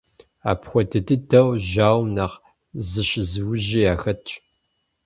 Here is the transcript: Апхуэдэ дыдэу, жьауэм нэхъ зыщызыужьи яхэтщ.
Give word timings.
Апхуэдэ 0.51 0.99
дыдэу, 1.07 1.49
жьауэм 1.67 2.07
нэхъ 2.15 2.35
зыщызыужьи 2.89 3.81
яхэтщ. 3.93 4.31